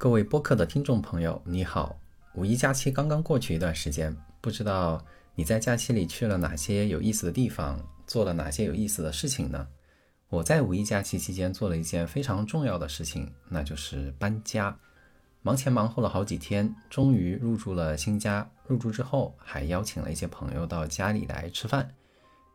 [0.00, 1.94] 各位播客的听众朋友，你好！
[2.34, 9.68] 五一假期刚刚过去一段时间，不知道你在假期里去了哪些有意思的地方，做了哪些有意思的事情呢？
[10.30, 14.74] 我在五一假期期间做了一件非常重要的事情，那就是搬家。
[15.42, 18.50] 忙前忙后了好几天，终于入住了新家。
[18.66, 21.86] 入住之后，还邀请了一些朋友到家里来吃饭。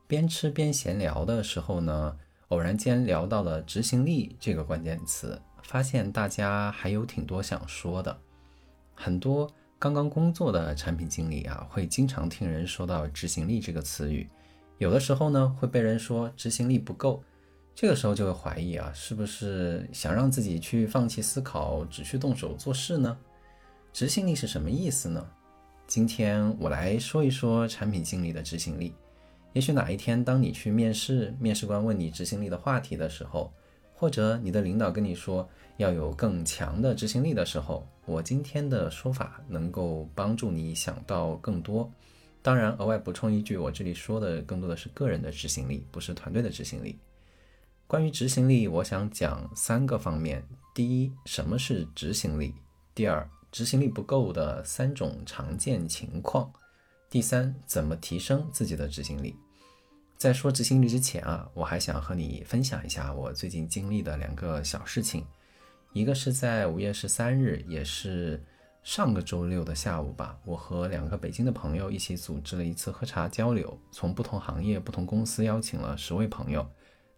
[0.08, 2.18] 边吃边闲聊的时候呢，
[2.48, 5.40] 偶然间聊到了执行力这个关键词。
[5.66, 8.16] 发现大家还有挺多想说的，
[8.94, 14.30] 很多刚刚工作的产品经理啊，会经常听人说到执行力这个词语，
[14.78, 17.24] 有的时候呢会被人说执行力不够，
[17.74, 23.18] 这个时候就会怀疑啊，是不是想让自己去放弃思考，只去动手做事呢？
[23.92, 25.28] 执行力是什么意思呢？
[25.88, 28.94] 今天我来说一说产品经理的执行力。
[29.54, 33.52] 也许哪一天当你去面试，面试官问你执行力的话题的时候。
[33.96, 41.90] 或者你的领导跟你说要有更强的执行力的时候，我今天的说法能够帮助你想到更多。
[42.42, 47.00] 当然，额外补充一句，我这里说的更多的是个人的执行力，不是团队的执行力。
[47.88, 52.54] 关于执行力，我想讲三个方面：第一，什么是执行力；
[52.94, 56.52] 第二，执行力不够的三种常见情况；
[57.10, 59.36] 第三，怎么提升自己的执行力。
[60.18, 65.26] 在说执行力之前啊，我还想和你分享一下我最近经历的两个小事情。
[65.92, 68.42] 一个是在五月十三日，也是
[68.82, 76.66] 上个周六的下午吧，我和两个北京的朋友一起组织了一次喝茶交流，从不同行业、不同公司邀请了十位朋友，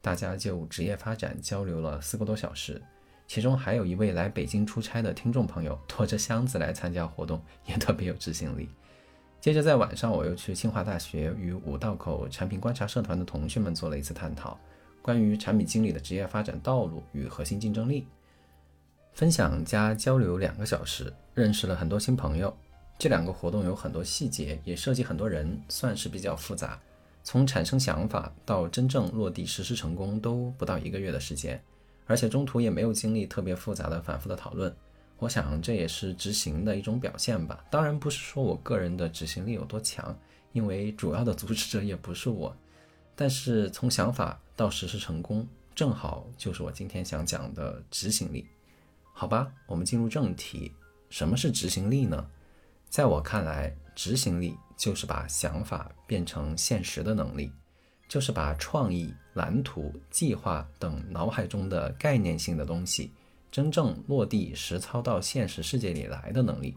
[0.02, 2.82] 大家就职业发展交流了四个多小时。
[3.28, 8.70] 其中还有一位来北京出差的听众朋友，拖着箱子来参加活动，也特别有执行力。
[9.40, 14.60] 接着在晚上，我又去清华大学与五道口产品观察社团的同学们做了一次探讨，
[15.02, 18.08] 关于产品经理的职业发展道路与核心竞争力。
[19.14, 22.56] 分享加交流两个小时，认识了很多新朋友。
[23.00, 26.80] 这两个活动有很多细节，也涉及很多人，算是比较复杂。
[27.24, 31.62] 从产生想法到真正落地实施成功，都不到一个月的时间，
[32.06, 34.76] 而且中途也没有经历特别复杂的反复的讨论。
[35.20, 37.66] 我想这也是执行的一种表现吧。
[37.72, 40.16] 当然不是说我个人的执行力有多强，
[40.52, 42.56] 因为主要的组织者也不是我。
[43.16, 48.48] 但是从想法到实施成功，正好就是我今天想讲的执行力。
[49.12, 50.72] 好吧，我们进入正题。
[51.10, 52.30] 什么是执行力呢？
[52.88, 57.52] 在我看来，执行力就是把想法变成现实的能力，
[58.08, 63.12] 就是把创意、蓝图、计划等脑海中的概念性的东西。
[63.52, 66.76] 真正落地实操到现实世界里来的能力，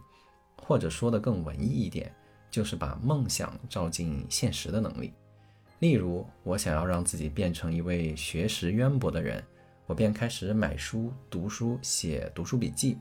[0.63, 2.15] 或者说的更文艺一点，
[2.51, 5.13] 就是把梦想照进现实的能力。
[5.81, 9.43] 例如，我想要让自己变成一位学识渊博的人，
[9.87, 12.99] 我便开始买书、读书、写读书笔记，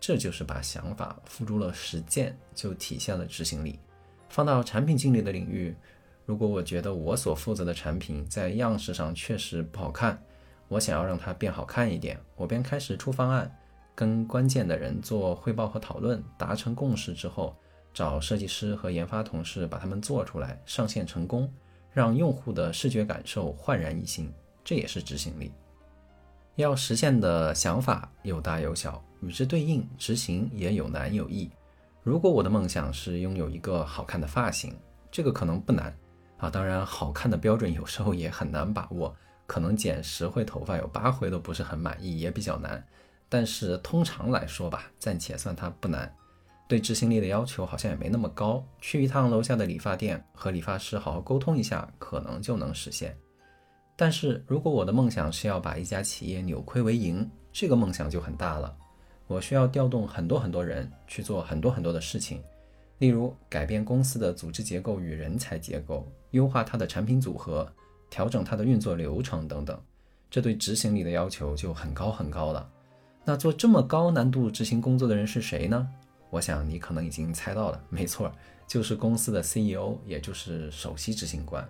[0.00, 3.78] 这就是把想法付诸了实践，就体现了执行力。
[4.30, 5.76] 放到产品经理的领域，
[6.24, 10.18] 如果我觉得我所负责的产品在样式上确实不好看，
[10.72, 13.54] 我想要让它变好看一点，我便开始出方案，
[13.94, 17.54] 跟关键的人做汇报和讨论，达成共识之后，
[17.92, 21.52] 找设计师和研发同事把它们做出来，上线成功，
[21.92, 24.32] 让用户的视觉感受焕然一新，
[24.64, 25.52] 这也是执行力。
[26.56, 31.50] 要实现的想法有大有小，与之对应执行也有难有易。
[32.02, 34.74] 如果我的梦想是拥有一个好看的发型，
[35.10, 35.94] 这个可能不难
[36.38, 39.14] 啊，当然好看的标准有时候也很难把握。
[39.46, 42.82] 可能剪十回头发有八回都不是很满意，也比较难。
[43.28, 46.14] 但是通常来说吧，暂且算它不难。
[46.68, 53.16] 对执行力的要求好像也没那么高，去一趟楼下的理发店和理发师好好沟通一下，可能就能实现。
[53.94, 58.74] 但是如果我的梦想是要把一家企业扭亏为盈，这个梦想就很大了。
[59.26, 62.42] 我需要调动很多很多人去做很多很多的事情，
[62.98, 67.70] 例如改变公司的组织结构与人才结构，优化它的产品组合。
[68.12, 69.80] 调整它的运作流程等等，
[70.30, 72.70] 这对执行力的要求就很高很高了。
[73.24, 75.88] 那做这么高难度执行工作的人是谁呢？
[76.28, 78.30] 我想你可能已经猜到了， 没错，
[78.66, 81.66] 就是公司的 CEO，也就是首席执行官。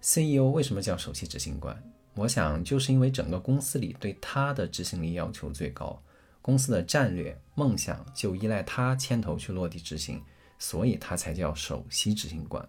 [0.00, 1.80] CEO 为什么叫首席执行官？
[2.16, 6.02] 我想就是因为整个公司里对他的执行力要求最高，
[6.42, 10.20] 公司的战略梦想就依赖他牵头去落地执行，
[10.58, 12.68] 所以他才叫首席执行官。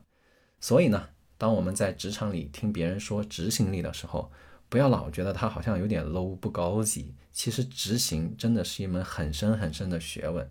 [0.60, 1.04] 所以呢？
[1.38, 4.32] 当我们在职场里听别人说执行力的时候，
[4.70, 7.14] 不要老觉得它好像有点 low 不高级。
[7.32, 10.50] 其实执行真的是一门很深很深的学问。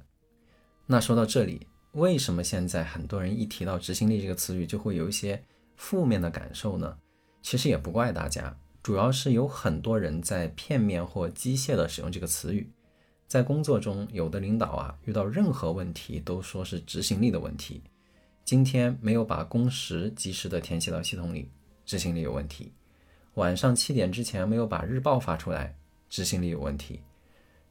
[0.87, 5.43] 那说到这里，为什么现在很多人一提到执行力这个词语就会有一些
[5.75, 6.97] 负面的感受呢？
[7.43, 12.71] 其实也不怪大家，主要是有很多人在片面或机械的使用这个词语。
[13.27, 17.83] 在工作中，有的领导啊，遇到任何问题都说是执行力的问题。
[18.47, 21.51] 今天没有把工时及时的填写到系统里，
[21.85, 22.71] 执行力有问题；
[23.35, 25.77] 晚上七点之前没有把日报发出来，
[26.09, 27.01] 执行力有问题；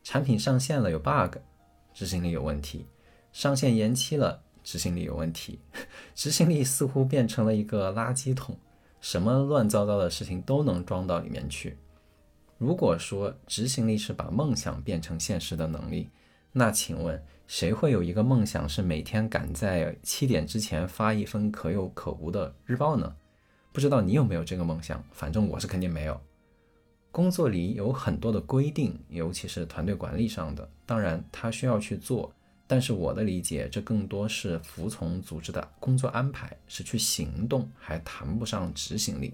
[0.04, 1.38] 产品上线了有 bug，
[1.94, 2.86] 执行力有问题；
[3.32, 5.62] 上线延期了，执行力有问题。
[6.14, 8.60] 执行力似乎变成了一个垃圾桶，
[9.00, 11.78] 什么乱糟糟的事情都能装到里面去。
[12.58, 16.10] 如果说执行力是把梦想变成现实的能力，
[16.58, 23.14] 那请问谁会有一个梦想是每天赶在七点之前发一份可有可无的日报呢？
[23.74, 25.04] 不知道你有没有这个梦想？
[25.12, 26.18] 反正我是肯定没有。
[27.12, 32.34] 工作里有很多的规定，尤其是团队管理上的，当然他需要去做，
[32.66, 39.34] 但是我的理解，这更多是服从组织的工作安排，是去行动，还谈不上执行力。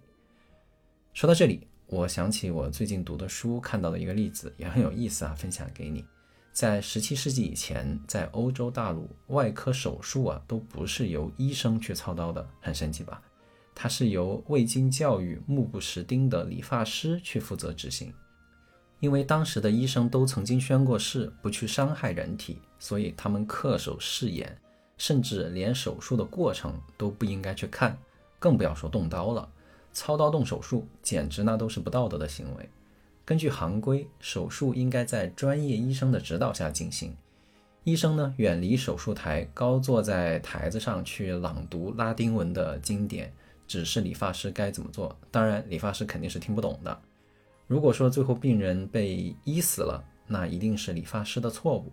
[1.14, 1.68] 说到这里。
[1.86, 6.04] 我想起我最近读的书看到的一个例子，也很有意思啊，分享给你。
[6.54, 13.22] 在十七世纪以前，在欧洲大陆，外科手术啊都不是由医生去操刀的，很神奇吧？
[13.74, 18.14] 它是由未经教育、目不识丁的理发师去负责执行。
[19.00, 24.56] 因为当时的医生都曾经宣过誓，不去伤害人体，所以他们恪守誓言，
[24.98, 27.98] 甚至连手术的过程都不应该去看，
[28.38, 29.50] 更不要说动刀了。
[29.94, 32.70] 操刀动手术，简直那都是不道德的行为。
[33.24, 37.16] 根据行规，手术应该在专业医生的指导下进行。
[37.84, 43.34] 医生呢，远离手术台，高坐在台子上去朗读拉丁文的经典，
[43.68, 45.18] 指示理发师该怎么做。
[45.32, 47.00] 当然，理发师肯定是听不懂的。
[47.68, 51.92] 如果说最后病人被医死了，那一定是理发师的错误；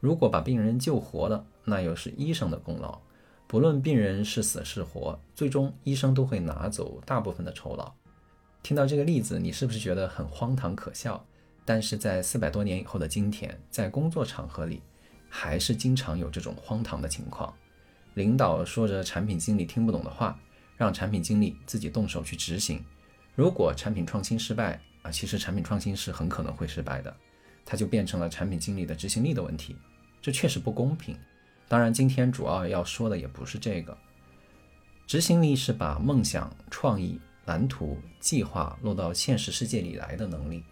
[0.00, 2.98] 如果把病人救活了，那又是医生的功劳。
[3.46, 7.92] 不论病人是死是活，最终医生都会拿走大部分的酬劳。
[8.68, 11.24] 听到这个例子，你是不是觉得很荒唐可笑？
[11.64, 14.82] 但是在四百多年以后的今天，在工作场合里，
[15.30, 17.50] 还是经常有这种荒唐的情况。
[18.12, 20.38] 领导说着产品经理听不懂的话，
[20.76, 22.84] 让产品经理自己动手去执行。
[23.34, 27.16] 如果产品创新失败啊，其实产品创新是很可能会失败的，
[27.64, 29.74] 它就变成了产品经理的执行力的问题，
[30.20, 31.16] 这确实不公平。
[31.68, 33.96] 当然，今天主要要说的也不是这个。
[35.06, 37.18] 执行力是把梦想、创意、
[37.48, 40.62] 蓝图、计划落到现实世界里来的能力。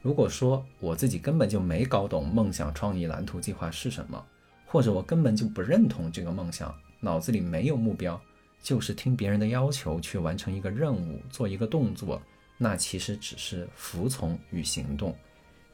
[0.00, 4.24] 如果说我自己根本就没搞懂梦想、创意、蓝图、计划是什么，
[4.64, 8.18] 或者我根本就不认同这个梦想，脑子里没有目标，
[8.62, 12.22] 就是听别人的要求去完成一个任务、做一个动作，
[12.56, 15.12] 那其实只是服从与行动。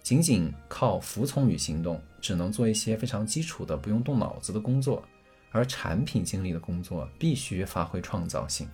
[0.03, 5.05] 仅仅靠服从与行动，只能做一些非常基础的、不用动脑子的工作，
[5.51, 8.67] 而产品经理的工作必须发挥创造性。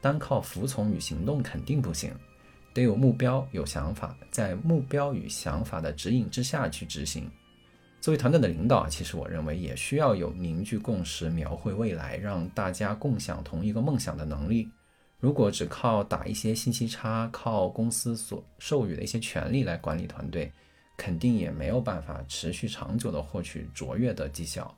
[0.00, 2.12] 单靠服从与行动肯定不行，
[2.72, 7.30] 得有目标、有想法，在目标与想法的指引之下去执行。
[8.00, 14.68] 作为团队的领导，其实我认为也需要有凝聚共识、描绘未来、让大家共享同一个梦想的能力。
[15.18, 20.52] 如果只靠打一些信息差，靠公司所授予的一些权利来管理团队，
[20.96, 24.72] 肯定也没有办法持续长久的获取卓越的绩效。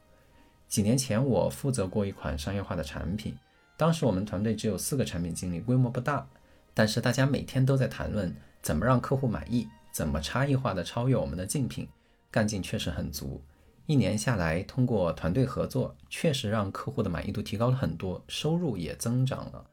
[0.66, 3.37] 几年前，我负责过一款商业化的产品，
[3.81, 6.29] 当时我们团队只有四个产品经理，规模不大，
[6.75, 8.31] 但是大家每天都在谈论
[8.61, 11.88] 怎么让客户满意，怎么差异化的超越我们的竞品，
[12.31, 13.43] 干劲确实很足。
[13.87, 19.64] 一年下来，通过团队合作，确实让客户的满意度提高了很多，收入也增长了。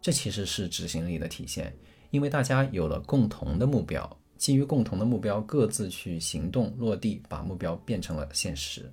[0.00, 1.76] 这其实是执行力的体现，
[2.12, 4.08] 因为大家有了共同的目标。
[4.36, 8.88] 基于共同的目标，各自去行动落地，把目标变成了现实。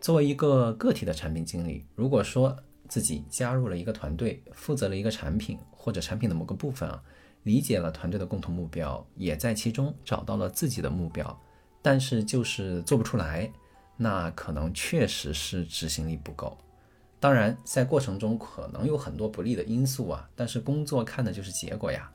[0.00, 2.56] 作为一个个体的产品经理，如果说
[2.88, 7.02] 自己加入了一个团队，负责了一个产品或者产品的某个部分啊，
[7.42, 11.40] 理解了团队的共同目标，也在其中找到了自己的目标，
[11.82, 13.50] 但是就是做不出来，
[13.96, 16.56] 那可能确实是执行力不够。
[17.20, 22.10] 当然，在过程中可能有很多不利的因素啊，但是工作看的就是结果呀。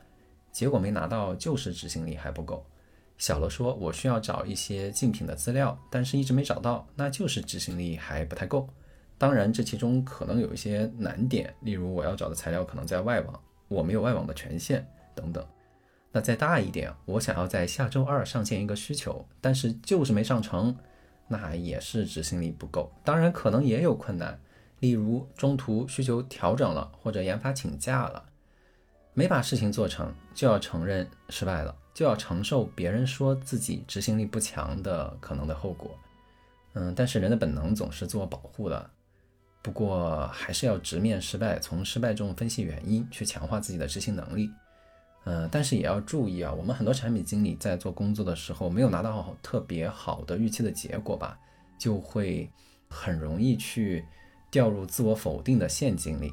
[0.50, 2.64] 结果没拿到，就是执行力还不够。
[3.18, 8.68] 小罗说，我需要找一些竞品的资料，但是一直没找到，那就是执行力还不太够。
[9.16, 15.44] 当然，这其中可能有一些难点，例如我要找的材料可能在外网，我没有外网的权限等等。
[16.12, 20.76] 那再大一点，我想要在下周二上线一个需求，但是就是没上成，
[21.28, 22.92] 那也是执行力不够。
[23.04, 24.38] 当然，可能也有困难，
[24.80, 28.24] 例如中途需求调整了，或者研发请假了。
[29.12, 35.96] 没把事情做成，就要承认失败了，就要承受别人说自己执行力不强的可能的后果。
[36.72, 38.90] 嗯，但是人的本能总是自我保护的，
[39.64, 44.50] 不过还是要直面失败，从失败中分析原因，去强化自己的执行能力。
[45.24, 51.38] 呃，但是也要注意啊，我们很多产品经理在做工作的时候，没有拿到特别好的预期的结果吧，
[51.78, 52.46] 就会
[52.90, 54.04] 很容易去
[54.50, 56.30] 掉入自我否定的陷阱里。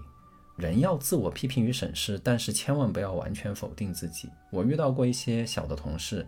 [0.58, 4.30] 人要自我批评与审视，但是千万不要完全否定自己。
[4.52, 6.28] 我遇到过一些小的同事，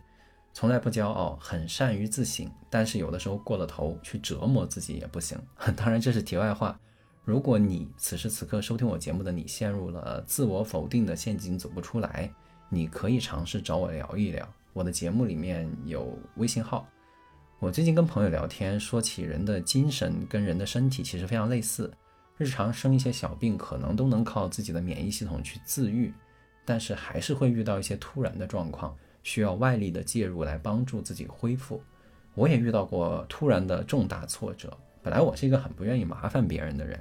[0.54, 5.38] 从来不骄傲，很善于自省，但是有的时候过了头去折磨自己也不行。
[5.76, 6.80] 当然这是题外话。
[7.26, 12.30] 如果你此时此刻收听我节目的你陷入了自我否定的陷阱走不出来。
[12.70, 16.88] 你可以尝试找我聊一聊，我的节目里面有微信号。
[17.60, 21.94] 我最近跟朋友聊天，说起人的精神跟人的身体其实非常类似，
[22.36, 26.12] 日常生一些小病可能都能靠自己的免疫系统去自愈，
[26.66, 31.82] 但是还是会遇到一些突然的状况，需要外力的介入来帮助自己恢复。
[32.34, 37.00] 我也遇到过突然的重大挫折，本来我是一个很不愿意麻烦别人的人，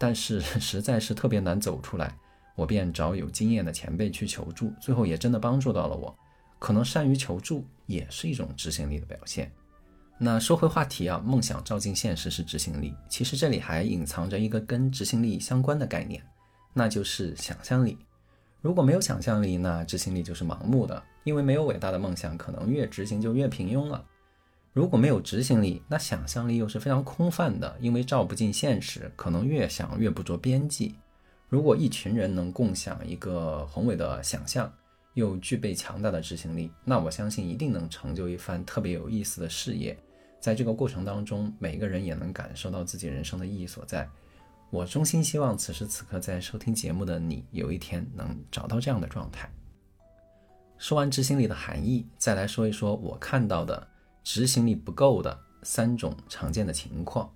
[0.00, 2.16] 但是 实在是特别难走出来。
[2.56, 6.14] 我便找有经验的前辈去求助，最后也真的帮助到了我。
[6.58, 9.50] 可能善于求助也是一种执行力的表现。
[10.18, 16.22] 那说回话题啊，梦想照进现实是执行力，其实这里还隐藏着一个跟执行力相关的概念，
[16.74, 17.96] 那就是想象力。
[18.60, 24.04] 如果没有想象力，那执行力就是盲目的，因为没有伟大的梦想，可能越执行就越平庸了。
[24.72, 30.94] 如果没有执行力，那想象力又是非常空泛的，因为照不进现实，可能越想越不着边际。
[31.48, 34.72] 如果一群人能共享一个宏伟的想象，
[35.14, 39.98] 又具备强大的执行力，那我相信一定能成就一番特别有意思的事业。
[40.38, 44.08] 在这个过程当中，每个人也能感受到自己人生的意义所在。
[44.70, 49.50] 我衷心希望此时此刻在收听节目的你，有一天能找到这样的状态。
[50.78, 53.86] 说完执行力的含义，再来说一说我看到的
[54.22, 57.30] 执行力不够的三种常见的情况。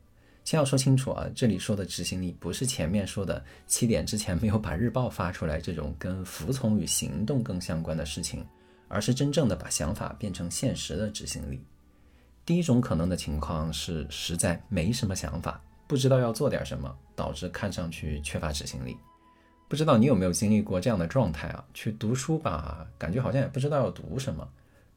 [0.45, 8.47] 先要说清楚啊，这里说的执行力不是前面说的七点之前没有把日报发出来这种跟服从与行动更相关的事情，
[8.89, 11.65] 而是真正的把想法变成现实的执行力。
[12.45, 18.95] 第一种可能的情况是实在没什么想法，不知道要做点什么，导致看上去缺乏执行力。
[19.67, 21.65] 不知道你有没有经历过这样的状态啊？
[21.73, 24.47] 去读书吧，感觉好像也不知道要读什么；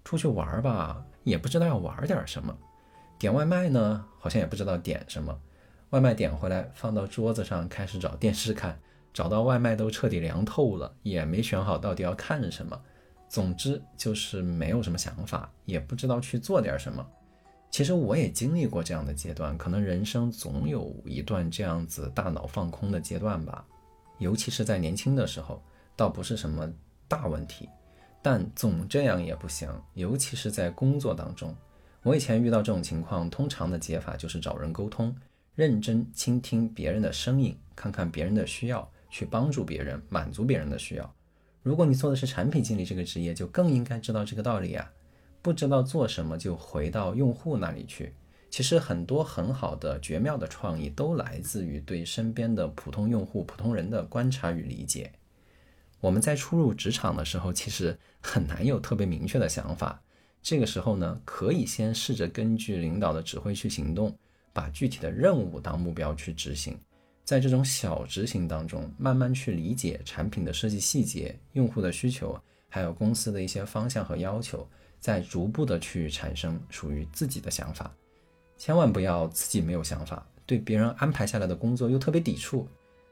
[0.03, 2.57] 出去玩儿吧，也不知道要玩点什么。
[3.19, 5.37] 点外卖呢，好像也不知道点什么。
[5.89, 8.79] 外卖点回来，放到桌子上，开始找电视看，
[9.13, 12.79] 找到外卖都彻底凉透了，也没选好到底要看什么。
[13.27, 17.05] 总之就是没有什么想法，也不知道去做点什么。
[17.69, 23.65] 其实我也经历过这样的阶段，可能人生总有一段这样子大脑放空的阶段吧。
[24.19, 25.61] 尤其是在年轻的时候，
[25.95, 26.71] 倒不是什么
[27.05, 27.67] 大问题，
[28.29, 31.55] 但总这样也不行，尤其是在工作当中。
[32.03, 35.15] 我以前遇到这种情况，通常的解法就是找人沟通，
[35.55, 41.15] 认真倾听别人的声音，看看别人的需要，去帮助别人，满足别人的需要。
[41.63, 44.91] 如果你做的是产品经理这个职业，就更应该知道这个道理啊！
[45.41, 48.13] 不知道做什么，就回到用户那里去。
[48.49, 55.13] 其实很多很好的、绝妙的创意，都来自于对身边的普通用户、普通人的观察与理解。
[55.99, 60.01] 我们在初入职场的时候，其实很难有特别明确的想法。
[60.41, 64.15] 这个时候呢，可以先试着根据领导的指挥去行动，
[64.53, 66.77] 把具体的任务当目标去执行。
[67.25, 72.39] 在这种小执行当中，慢慢去理解产品的设计细节、用户的需求，
[72.69, 74.65] 还有公司的一些方向和要求，
[74.99, 77.93] 再逐步的去产生属于自己的想法。
[78.57, 82.65] 千万不要自己没有想法，对别人安排下来的工作又特别抵触，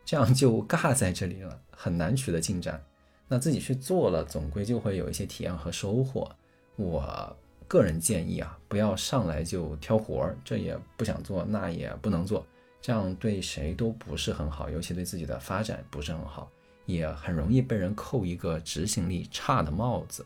[0.06, 2.82] 这样就尬在这里了，很难取得进展。
[3.28, 6.30] 那自己去做了，总归就会有一些体验和收获。
[6.76, 7.36] 我
[7.68, 12.46] 个人建议啊，不要上来就挑活儿，这也不想做，那也不能做，
[12.80, 16.52] 这样对谁都不是很好，尤其对自己的发展不是很好，
[16.86, 20.24] 也很容易被人扣一个执行力差的帽子。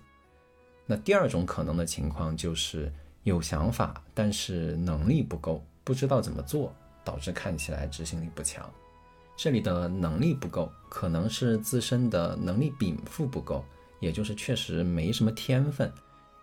[0.85, 2.91] 那第二种可能的情况就是
[3.23, 8.69] 有想法，但是能力不够，不知道怎么做，导致看起来执行力不强。
[9.41, 13.63] 这里的能力不够，可能是自身的能力禀赋不够，
[14.01, 15.89] 也就是确实没什么天分。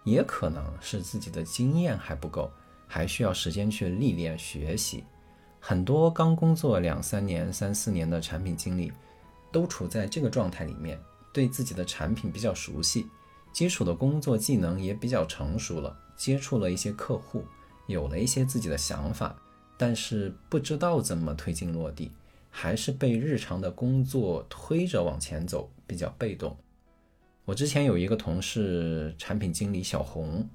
[0.03, 2.51] 也可能是自己的经验还不够，
[2.87, 5.05] 还需要时间去历练学习。
[5.61, 8.91] 很多刚工作两三年、三四年的产品经理，
[9.53, 10.99] 都处在这个状态里面，
[11.35, 13.07] 对自己的产品比较熟悉，
[13.53, 17.45] 基础的工作技能也比较成熟了，接触了一些客户，
[17.89, 19.37] 有了一些自己的想法，
[19.77, 22.11] 但是不知道怎么推进落地，
[22.59, 26.57] 还是被日常的工作推着往前走，比较被动。
[27.45, 30.49] 我之前有一个同事，产品经理小红，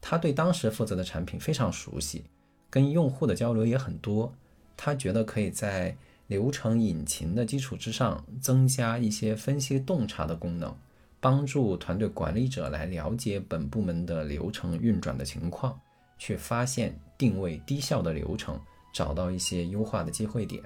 [0.00, 2.24] 他对当时负责的产品非常熟悉，
[2.70, 4.32] 跟用户的交流也很多。
[4.78, 5.94] 他觉得可以在
[6.26, 10.74] 流程引擎的基础之上，增加一些分析洞察的功能，
[11.20, 15.78] 帮助团队管理者来了解本部门的流程运转的情况，
[16.16, 18.58] 去发现定位低效的流程，
[18.90, 20.62] 找到一些优化的机会点。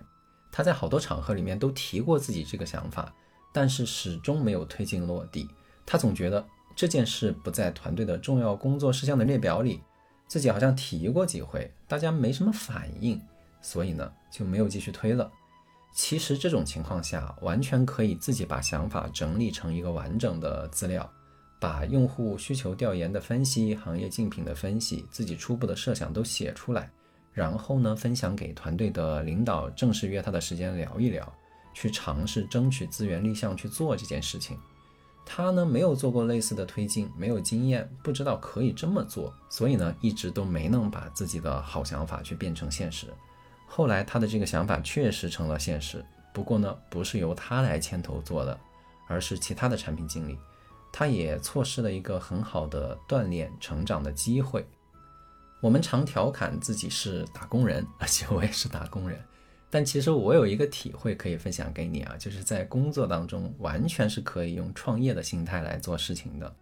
[0.57, 3.13] 他在好多场合里面都提过自己这个想法，
[3.53, 5.47] 但是始终没有推进落地。
[5.85, 6.43] 他总觉得
[6.75, 9.83] 这件事不在团队的重要工作事项的列表里，
[10.27, 13.21] 自己好像提过几回，大家没什么反应，
[13.61, 15.31] 所以呢就没有继续推了。
[15.95, 21.07] 其实这种情况下，完全可以自己把想法整理成一个完整的资料，
[21.61, 26.91] 把用户需求调研的分析、行业竞品的分析、自己初步的设想都写出来，
[27.37, 31.31] 然后呢，分享给团队的领导，正式约他的时间聊一聊，
[31.75, 34.59] 去尝试争取资源立项去做这件事情。
[35.23, 43.09] 他呢没有做过类似的推进，没有经验，不知道可以这么做，所以呢一直都没能把自己的好想法去变成现实。
[43.67, 46.03] 后来他的这个想法确实成了现实，
[46.33, 48.59] 不过呢，不是由他来牵头做的，
[49.09, 50.39] 而是其他的产品经理，
[50.91, 54.67] 他也错失了一个很好的锻炼成长的机会。
[55.61, 59.19] 我们常调侃自己是打工人， 而且我也是打工人，
[59.71, 66.55] 但其实我有一个体会可以分享给你啊，就是在工作当中完全是可以用创业的心态来做事情的，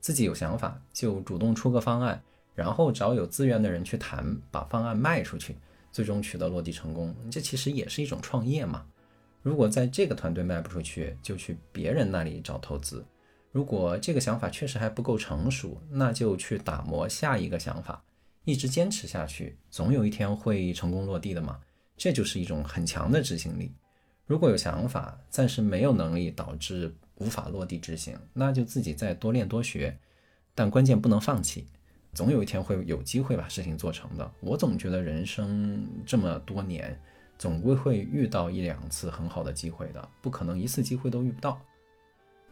[0.00, 2.22] 自己有想法就主动出个方案，
[2.54, 5.56] 然后找有资源的人去谈，把方案卖出去。
[5.92, 8.86] 最终取得落地成功，这其实也是一种创业嘛。
[9.42, 13.04] 如果在这个团队卖不出去，就去别人那里找投资。
[13.50, 18.02] 如果这个想法确实还不够成熟，那就去打磨下一个想法，
[18.44, 21.60] 一直坚持下去，总有一天会成功落地的嘛。
[21.96, 23.72] 这就是一种很强的执行力。
[24.26, 29.96] 如果有想法，暂时没有能力导致无法落地执行，那就自己再多练多学，
[30.54, 31.66] 但关键不能放弃。
[32.14, 34.32] 总有一天会有机会把事情做成的。
[34.40, 36.98] 我总觉得人生这么多年，
[37.38, 41.60] 总归会遇到一两次很好的机会的，不可能一次机会都遇不到。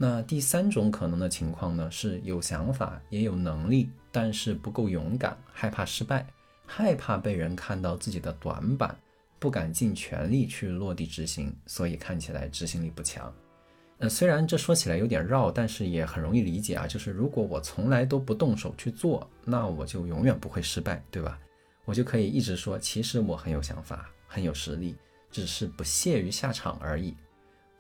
[0.03, 6.27] 那第三种可能的情况呢，是有想法也有能力，但是不够勇敢，害怕失败，
[6.65, 8.99] 害怕被人看到自己的短板，
[9.39, 13.31] 不敢尽全力去落地执行，所以看起来执行力不强。
[13.99, 16.87] 呃，虽然这说起来有点绕，但是也很容易理解啊。
[16.87, 21.39] 就是如果我从来都不动手去做，那我就永远不会失败，对吧？
[21.85, 24.97] 我就可以一直说，其实我很有想法，很有实力，
[25.31, 27.15] 只是不屑于下场而已。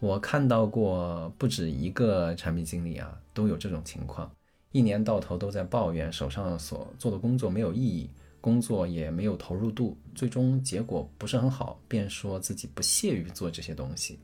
[0.01, 4.31] 我看到过不止一个产品经理啊，都有这种情况，
[4.73, 8.09] 一年到头都在抱怨手上所做的工作没有意义，
[8.41, 14.19] 工作也没有投入度，最终结果不是很好，便说自己不屑于做这些东西。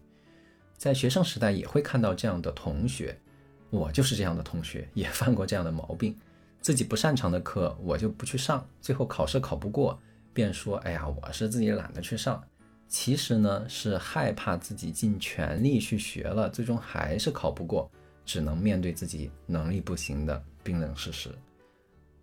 [0.78, 3.14] 在学生时代也会看到这样的同学，
[3.68, 6.18] 我就是这样的同学，也犯过这样的毛病。
[6.62, 10.00] 自己不擅长的课我就不去上，最后考试考不过，
[10.32, 12.42] 便说：“哎呀，我是自己懒得去上。”
[12.88, 17.90] 其实呢，是害怕自己尽全力去学了，最终还是考不过，
[18.24, 21.30] 只能面对自己能力不行的冰冷事实。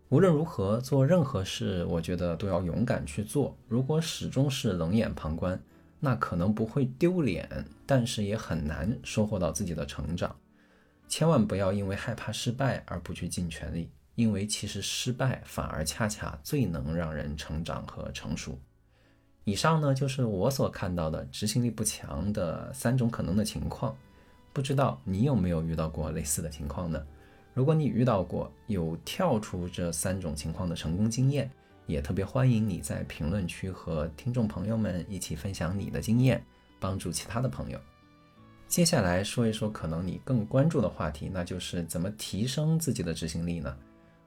[0.10, 3.58] 无论如何，做任何事，我觉得都要勇敢去做。
[3.68, 5.60] 如果始终是冷眼旁观，
[6.00, 10.36] 那可能不会丢脸，但是也很难收获到自己的成长。
[11.08, 18.60] 千万不要因为害怕失败而不去尽全力，因为其实失败反而恰恰最能让人成长和成熟。
[19.44, 23.96] 以上呢就是我所看到的执行力不强的三种可能的情况，
[24.52, 27.06] 不知道你有没有遇到过类似的情况呢？
[27.54, 31.50] 如果你遇到过，有跳出这三种情况的成功经验。
[31.86, 36.42] 也特别欢迎你在评论区和听众朋友们一起分享你的经验，
[36.80, 37.78] 帮助其他的朋友。
[38.70, 43.76] 接下来说一说可能你更关注的话题，那就是怎么提升自己的执行力呢？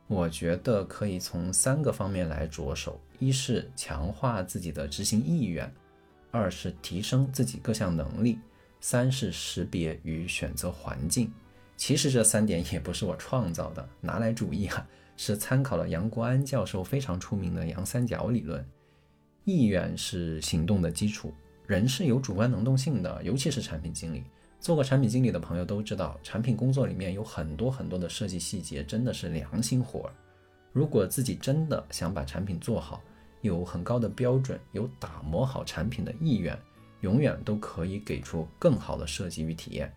[0.08, 5.68] 我觉得可以从三个方面来着手：一是强化自己的执行意愿；
[6.30, 8.38] 二是提升自己各项能力；
[8.80, 11.32] 三是识别与选择环境。
[11.76, 14.86] 其实这三点也不是我创造的，拿来主义啊。
[15.18, 18.62] 是参考了杨国安教授非常出名的杨三角理论。
[19.44, 21.32] 意愿是行动的基础，
[21.66, 24.24] 人是有主观能动性的，尤其是产品经理。
[24.60, 30.12] 做过产品经理的朋友都知道，产品工作里面有很多很多的设计细节，真的是良心活儿。
[30.72, 33.00] 如果自己真的想把产品做好，
[33.42, 36.58] 有很高的标准，有打磨好产品的意愿，
[37.02, 39.92] 永远都可以给出更好的设计与体验。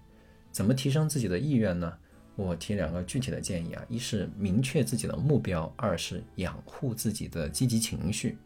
[0.51, 1.91] 怎么提升自己的意愿呢？
[2.35, 8.37] 我提两个具体的建议啊，一是明确自己的目标，二是养护自己的积极情绪。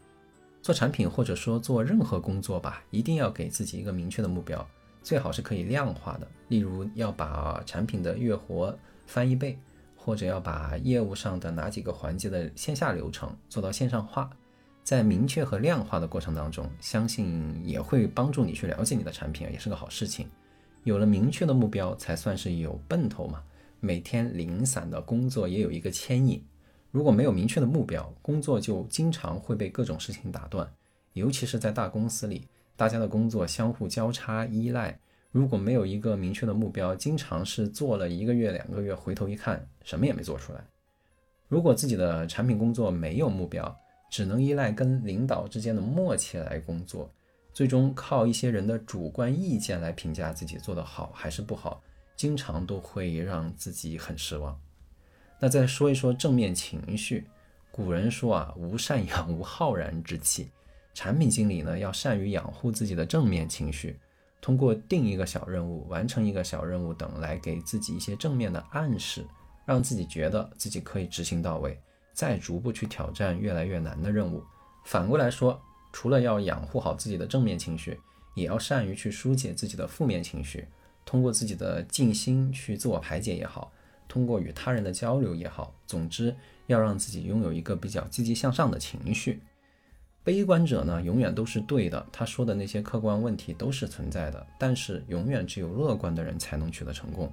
[0.62, 4.66] 做产品或者说做任何工作吧，一定要给自己一个明确的目标，
[5.04, 6.26] 最好是可以量化的。
[6.48, 9.56] 例如要把产品的月活翻一倍，
[9.94, 14.28] 或者要把业务上的哪几个环节的线下流程做到线上化。
[14.82, 20.28] 在明确和量化的过程当中，相信也会帮助你去了解你的产品，也是个好事情。
[20.82, 23.42] 有了明确的目标，才算是有奔头嘛。
[23.80, 26.44] 每天零散的工作也有一个牵引。
[26.90, 30.70] 如果没有明确的目标，工作就经常会被各种事情打断。
[31.14, 34.98] 尤其是在大公司里，大家的工作相互交叉依赖，
[35.30, 40.64] 如果没有一个明确的目标，经常是做了一个月、两个月，回头一看，什么也没做出来。
[41.48, 43.76] 如果自己的产品工作没有目标，
[44.10, 47.10] 只能依赖跟领导之间的默契来工作，
[47.52, 51.82] 最终靠一些人的主观意见来评价自己做得好还是不好，
[52.16, 54.58] 经常都会让自己很失望。
[55.38, 57.26] 那再说一说正面情绪。
[57.70, 60.48] 古人说啊，无善养，无浩然之气。
[60.94, 63.98] 产品经理呢，要善于养护自己的正面情绪，
[64.40, 69.26] 通过定一个小任务、完成一个小任务等，来给自己一些正面的暗示，
[69.66, 71.78] 让自己觉得自己可以执行到位，
[72.12, 74.42] 再逐步去挑战越来越难的任务。
[74.84, 75.60] 反过来说，
[75.92, 77.98] 除了要养护好自己的正面情绪，
[78.34, 80.66] 也要善于去疏解自己的负面情绪，
[81.04, 83.72] 通过自己的静心去自我排解也好。
[84.06, 89.40] 通过与他人的交流也好，总之要让自己拥有一个比较积极向上的情绪。
[90.24, 94.46] 悲观者呢，永远都是对的，他说的那些客观问题都是存在的。
[94.58, 97.30] 但是，永远只有乐观的人才能取得成功。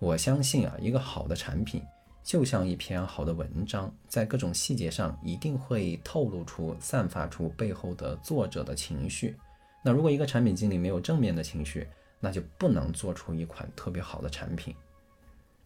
[0.00, 1.80] 我相信啊，一个好的产品
[2.24, 9.36] 就像一篇好的文章，在各种细节上一定会透露出、散发出背后的作者的情绪。
[9.84, 11.86] 那如果一个产品经理没有正面的情绪，
[12.18, 14.74] 那就不能做出一款特别好的产品。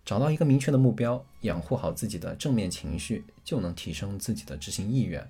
[0.04, 5.26] 找到一个明确的目标，养护好自己的正面情绪，就能提升自己的执行意愿。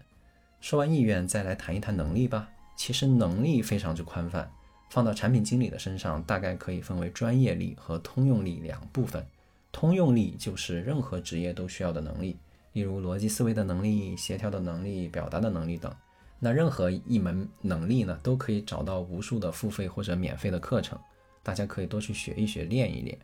[0.63, 2.49] 说完意愿，再来谈一谈能力吧。
[2.77, 4.49] 其实能力非常之宽泛，
[4.91, 9.27] 放到产品经理的身上，大概可以分为专业力和通用力两部分。
[9.73, 12.39] 通用力就是任何职业都需要的能力，
[12.75, 15.93] 例如逻辑思维的能力、协调的能力、表达的能力等。
[16.39, 20.97] 那任何一门能力呢，都可以找到无数的付费或者免费的课程，
[21.43, 23.19] 大家可以多去学一学，练一练。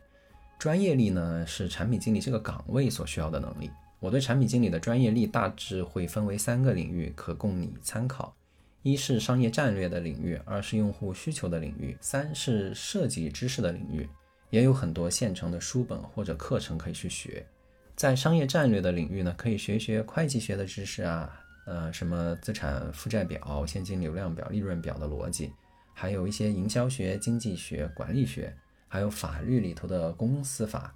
[0.59, 3.71] 专业力呢，是产品经理这个岗位所需要的能力。
[3.99, 8.33] 我对产品经理的专业力大致会分为三个领域，可供你参考：
[8.81, 14.07] 一是商业战略的领域，二是用户需求的领域，三是设计知识的领域。
[14.49, 17.45] 也有很多现成的书本或者课程可以去学。
[17.95, 21.29] 在商业战略的领域呢，可以学学会计学的知识啊，
[21.67, 25.51] 呃，什么资产负债表、现金流量表、利润表的逻辑，
[25.93, 28.55] 还有一些营销学、经济学、管理学。
[28.91, 30.91] 还有法律里头的公司法，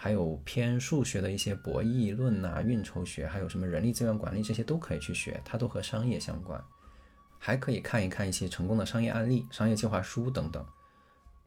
[0.00, 6.62] 还有偏数学的一些博弈论呐、运筹学，还有什么人力资源管理这些都可以去学，它都和商业相关。
[7.36, 10.64] 还可以看一看一些成功的商业案例、商业计划书等等。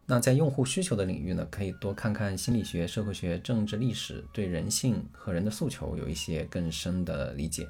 [0.05, 7.65] 那在用户需求的领域呢，可以多看看心理学、社会学、政治、历史，对人性和人的诉求有一些更深的理解。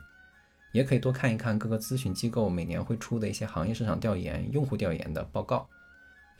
[0.72, 5.70] 也可以多看一看各个咨询机构每年会出的一些行业市场调研、用户调研的报告。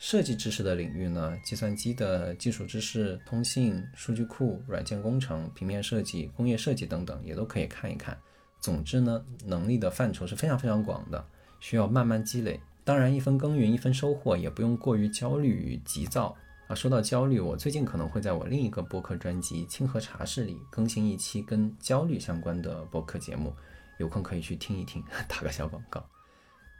[0.04, 8.18] 设计知识的领域呢，计算机的基础知识、通信、数据库、软件工程、平面设计、工业设计等等，也都可以看一看。
[8.58, 11.24] 总之呢，能力的范畴是非常非常广的，
[11.60, 12.58] 需要慢慢积累。
[12.82, 16.36] 当然，一分耕耘一分收获，也不用过于焦虑与急躁
[16.66, 16.74] 啊。
[16.74, 23.54] 说到焦虑，我最近可能会在我另一个播客专辑《清河茶室》里更新一期跟焦虑相关的播客节目，
[23.98, 26.04] 有空可以去听一听， 打个小广告。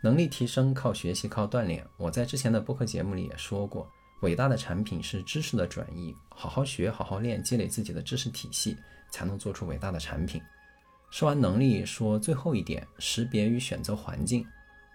[0.04, 1.86] 能力提升靠学习，靠锻炼。
[1.96, 3.88] 我在之前的播客节目里也说过，
[4.22, 8.76] 伟大的产品是知识的转移，好好学，好好练，积累自己的知识体系，
[9.10, 10.42] 才能做出伟大的产品。
[11.10, 14.44] 说完能力，说最后一点，识别与选择环境。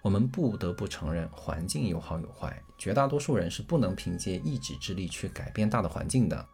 [0.02, 6.46] 我们不得不承认，环境有好有坏，绝大多数人是不能凭借一己之力去改变大的环境的。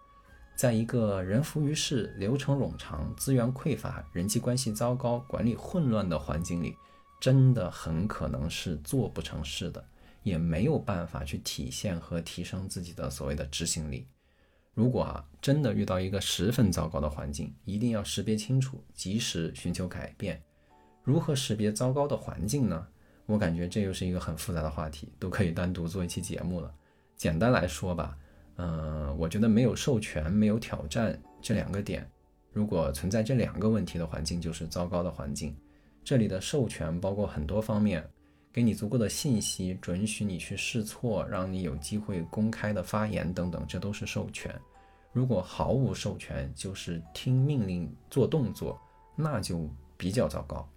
[0.56, 6.78] 在一个人浮于事、流程冗长、资源匮乏、人际关系糟糕、管理混乱的环境里。
[7.24, 9.82] 真的很可能是做不成事的，
[10.24, 14.06] 也没有办法去体现和提升自己的所谓的执行力。
[14.74, 20.44] 如果啊真的遇到一个十分糟糕的环境，一定要识别清楚，及时寻求改变。
[21.02, 22.86] 如何识别糟糕的环境呢？
[23.26, 26.76] 我感觉这又是一个很复杂的话题，都可以单独做一期节目了。
[27.16, 28.18] 简单来说吧，
[28.58, 32.06] 嗯，我觉得没有授权、没有挑战这两个点，
[32.52, 35.56] 如果存在这两个问题的环境，就是糟糕的环境。
[36.04, 38.04] 这里的授权包括很多方面，
[38.52, 44.54] 给你足够的信息，准许你去试错，让你有机会公开的发言等等，这都是授权。
[45.12, 48.80] 如果毫无授权，就是听命令做动作，
[49.16, 50.68] 那就比较糟糕。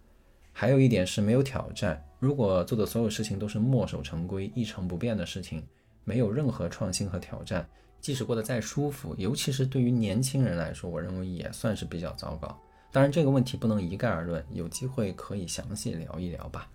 [0.53, 5.63] 还有一点是没有挑战，如果做的所有事情都是墨守成规、一成不变的事情，
[6.05, 7.69] 没有任何创新和挑战，
[8.01, 12.59] 即使过得再舒服，尤其是对于年轻人来说，我认为也算是比较糟糕。
[12.97, 16.67] 当然，这个问题不能一概而论，有机会可以详细聊一聊吧。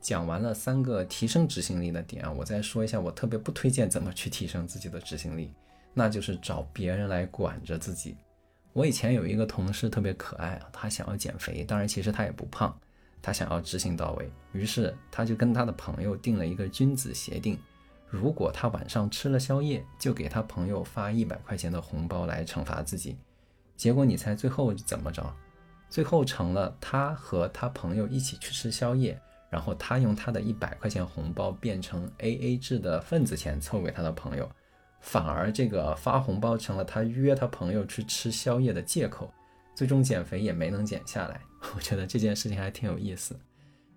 [0.00, 5.52] 讲完了三个提升执行力的点啊，我再说一下我特别不推荐怎么去提升自己的执行力。
[5.92, 8.16] 那就是找别人来管着自己。
[8.72, 12.72] 我以前有一个同事特别可爱啊，他想要减肥，当然其实他也不胖，
[13.20, 17.58] 他想要执行到位，于是他就跟他的朋友定了一个君子协定：
[18.06, 23.16] 如果他晚上吃了宵夜，就给他朋友发一百块钱的红包来惩罚自己。
[23.82, 25.34] 结果你猜最后怎么着？
[25.90, 34.48] 最后成了他和他朋友一起去吃宵夜，然后他用他的一百块钱红包变成 A A 制的份子钱凑给他的朋友。
[35.00, 39.28] 反而这个发红包成了他约他朋友去吃宵夜的借口，
[39.74, 41.40] 最终减肥也没能减下来。
[41.74, 43.36] 我觉得这件事情还挺有意思。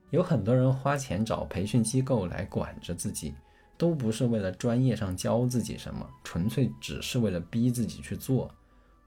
[0.09, 3.35] 有很多人花钱找培训机构来管着自己，
[3.77, 8.51] 都不是为了专业上教自己什么，纯粹只是为了逼自己去做。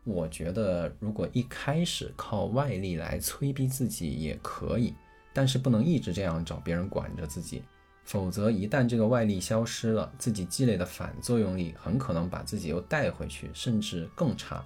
[0.08, 4.94] 我觉得如果一开始靠外力来催逼自己也可以，
[5.34, 7.62] 但是不能一直这样找别人管着自己。
[8.04, 14.64] 否则，一旦这个外力消失了，自己积累的反作用力很可能把自己又带回去，甚至更差。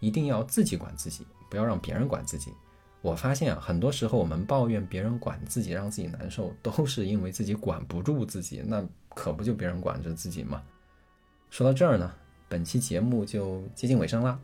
[0.00, 2.52] 一定要自己管自己，不要让别人管自己。
[3.00, 8.62] 我发现啊，很多时候我们抱怨别人管自己，让自己难受，都是因为自己管不住自己。
[8.66, 10.62] 那可不就别人管着自己吗？
[11.48, 12.14] 说到这儿呢，
[12.50, 14.38] 本期节目就接近尾声啦。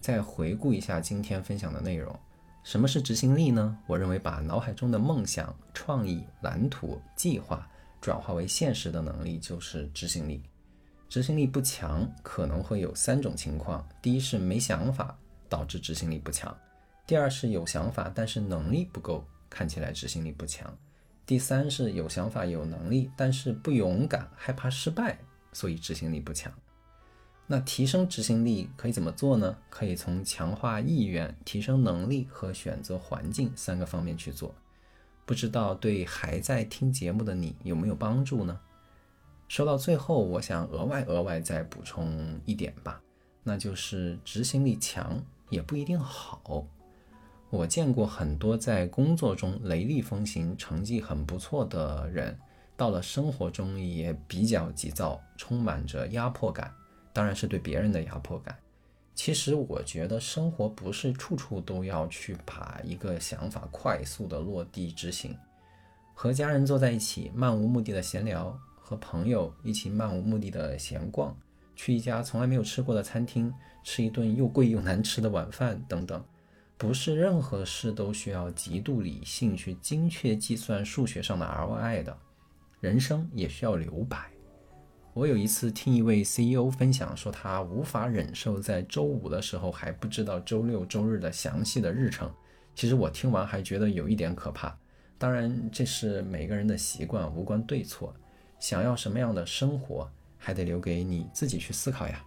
[0.00, 2.14] 再回顾一下今天分享的内容。
[2.62, 3.78] 什么是执行力呢？
[3.86, 7.68] 我认为把脑海中的梦想、创意、蓝图、计划。
[7.98, 10.40] 转化为现实的能力就是执行力。
[11.08, 15.16] 执行力不强可能会有三种情况：第一是没想法，
[15.48, 16.54] 导致执行力不强；
[17.04, 20.68] 第二是有想法但是能力不够，看起来执行力不强；
[21.24, 25.18] 第三是有想法有能力但是不勇敢，害怕失败，
[25.52, 26.52] 所以执行力不强。
[27.46, 29.56] 那提升执行力可以怎么做呢？
[29.70, 34.54] 可以从强化意愿、提升能力和选择环境三个方面去做。
[35.24, 38.58] 不知道对还在听节目的你有没有帮助呢？
[39.48, 43.00] 说到最后，我想额外额外再补充一点吧，
[43.44, 46.66] 那就是执行力强也不一定好。
[47.50, 52.36] 我见过很多在工作中雷厉风行、成绩很不错的人，
[52.76, 56.72] 到了生活中也比较急躁，充满着压迫感，
[57.16, 58.54] 当然是对别人的压迫感。
[59.14, 65.34] 其实我觉得生活不是处处都要去把一个想法快速的落地执行。
[66.12, 71.34] 和家人坐在一起漫无目的的闲聊，和朋友一起漫无目的的闲逛，
[71.74, 73.50] 去一家从来没有吃过的餐厅
[73.82, 76.22] 吃一顿又贵又难吃的晚饭等等，
[76.76, 82.14] 不是任何事都需要极度理性去精确计算数学上的 ROI 的。
[82.80, 84.30] 人生也需要留白。
[85.16, 92.30] 我有一次听一位 CEO 分享说，他无法忍受在周五的时候还不知道周六周日的详细的日程。
[92.74, 94.76] 其实我听完还觉得有一点可怕。
[95.16, 98.14] 当然，这是每个人的习惯，无关对错。
[98.60, 102.22] 想要什么样的生活，还得留给你自己去思考呀。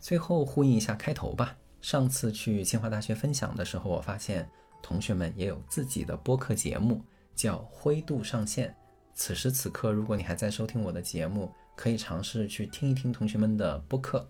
[0.00, 1.54] 最后呼应一下开头吧。
[1.82, 4.48] 上次去清华大学分享的时候，我发现
[4.82, 7.02] 同学们也有自己的播客节目，
[7.34, 8.74] 叫灰度上线。
[9.12, 14.28] 此时此刻，如果你还在收听我的节目，可以尝试去听一听同学们的播客。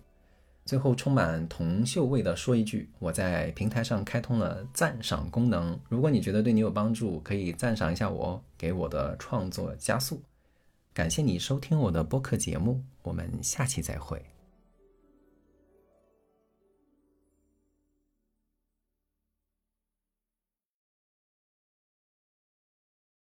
[0.65, 10.21] 最后，充满铜臭味的说一句：我在平台上开通了赞赏功能，如果你觉得对你有帮助，可以赞赏一下我，给我的创作加速。
[10.93, 14.23] 感谢你收听我的播客节目，我们下期再会。